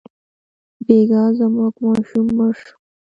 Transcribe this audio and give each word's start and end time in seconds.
بېګا 0.85 1.23
زموږ 1.37 1.73
ماشوم 1.85 2.25
مړ 2.37 2.51
شو. 2.61 2.73